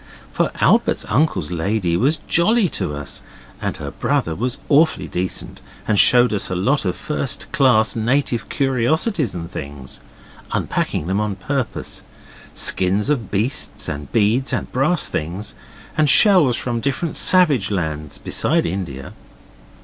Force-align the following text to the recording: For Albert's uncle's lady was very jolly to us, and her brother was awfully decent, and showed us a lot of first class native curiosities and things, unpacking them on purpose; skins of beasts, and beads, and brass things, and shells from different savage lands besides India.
For 0.33 0.49
Albert's 0.59 1.05
uncle's 1.09 1.51
lady 1.51 1.95
was 1.95 2.15
very 2.15 2.27
jolly 2.27 2.69
to 2.69 2.95
us, 2.95 3.21
and 3.61 3.77
her 3.77 3.91
brother 3.91 4.33
was 4.33 4.57
awfully 4.67 5.07
decent, 5.07 5.61
and 5.87 5.99
showed 5.99 6.33
us 6.33 6.49
a 6.49 6.55
lot 6.55 6.85
of 6.85 6.95
first 6.95 7.51
class 7.51 7.95
native 7.95 8.49
curiosities 8.49 9.35
and 9.35 9.51
things, 9.51 10.01
unpacking 10.53 11.05
them 11.05 11.21
on 11.21 11.35
purpose; 11.35 12.01
skins 12.55 13.11
of 13.11 13.29
beasts, 13.29 13.87
and 13.87 14.11
beads, 14.11 14.51
and 14.51 14.71
brass 14.71 15.07
things, 15.07 15.53
and 15.95 16.09
shells 16.09 16.55
from 16.57 16.79
different 16.81 17.15
savage 17.15 17.69
lands 17.69 18.17
besides 18.17 18.65
India. 18.65 19.13